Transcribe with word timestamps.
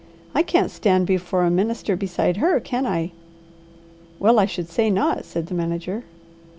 I 0.33 0.41
can't 0.41 0.71
stand 0.71 1.05
before 1.05 1.43
a 1.43 1.51
minister 1.51 1.95
beside 1.95 2.37
her, 2.37 2.59
can 2.59 2.87
I?" 2.87 3.11
"Well 4.17 4.39
I 4.39 4.47
should 4.47 4.67
say 4.67 4.89
not," 4.89 5.25
said 5.25 5.45
the 5.45 5.53
manager. 5.53 6.05